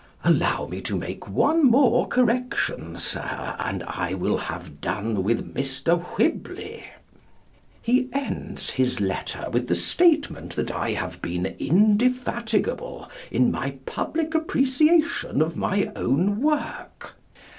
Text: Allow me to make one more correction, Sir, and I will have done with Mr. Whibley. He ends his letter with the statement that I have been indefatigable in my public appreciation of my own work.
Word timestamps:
Allow 0.23 0.65
me 0.65 0.81
to 0.81 0.97
make 0.97 1.27
one 1.29 1.63
more 1.63 2.07
correction, 2.07 2.97
Sir, 2.97 3.55
and 3.59 3.83
I 3.83 4.15
will 4.15 4.39
have 4.39 4.81
done 4.81 5.21
with 5.23 5.53
Mr. 5.53 5.95
Whibley. 6.17 6.85
He 7.83 8.09
ends 8.11 8.71
his 8.71 8.99
letter 8.99 9.47
with 9.51 9.67
the 9.67 9.75
statement 9.75 10.55
that 10.55 10.71
I 10.71 10.93
have 10.93 11.21
been 11.21 11.55
indefatigable 11.59 13.11
in 13.29 13.51
my 13.51 13.77
public 13.85 14.33
appreciation 14.33 15.39
of 15.39 15.55
my 15.55 15.91
own 15.95 16.41
work. 16.41 17.13